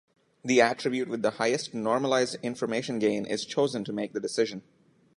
[0.43, 4.63] The attribute with the highest normalized information gain is chosen to make the decision.